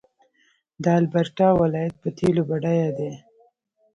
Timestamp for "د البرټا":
0.83-1.49